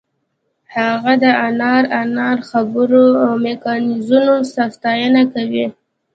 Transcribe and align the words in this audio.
هغه 0.75 1.11
د 1.23 1.25
انار 1.47 1.83
انار 2.01 2.37
خبرو 2.49 3.05
او 3.23 3.31
مکیزونو 3.43 4.35
ستاینه 4.75 5.21
کوي 5.33 5.65